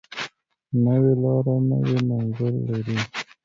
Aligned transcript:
نوې 0.83 1.13
لاره 1.23 1.55
نوی 1.69 1.97
منزل 2.09 2.53
لري 2.67 2.97